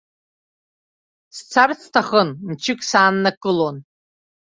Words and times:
Сцарц 1.35 1.79
сҭахын, 1.85 2.29
мчык 2.49 2.79
сааннакылон. 2.89 3.77